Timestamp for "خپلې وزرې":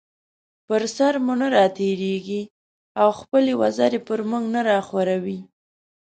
3.19-3.99